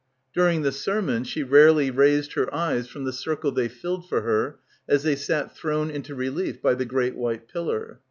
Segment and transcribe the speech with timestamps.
[0.33, 4.57] During the sermon she rarely raised her eyes from the circle they filled for her
[4.89, 7.99] as they sat thrown into relief by the great white pillar.